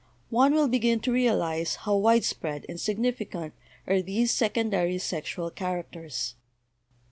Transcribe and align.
one 0.31 0.51
will 0.55 0.67
begin 0.67 0.99
to 0.99 1.11
realize 1.11 1.75
how 1.85 1.95
widespread 1.95 2.65
and 2.67 2.79
significant 2.79 3.53
are 3.85 4.01
these 4.01 4.31
secondary 4.31 4.97
sexual 4.97 5.51
characters. 5.51 6.33